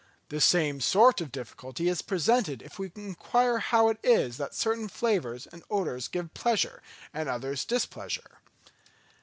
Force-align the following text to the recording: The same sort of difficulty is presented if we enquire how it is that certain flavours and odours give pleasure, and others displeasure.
The 0.29 0.41
same 0.41 0.81
sort 0.81 1.21
of 1.21 1.31
difficulty 1.31 1.87
is 1.87 2.01
presented 2.01 2.63
if 2.63 2.79
we 2.79 2.91
enquire 2.95 3.59
how 3.59 3.87
it 3.89 3.99
is 4.01 4.37
that 4.37 4.55
certain 4.55 4.87
flavours 4.87 5.45
and 5.45 5.61
odours 5.69 6.07
give 6.07 6.33
pleasure, 6.33 6.81
and 7.13 7.29
others 7.29 7.65
displeasure. 7.65 8.39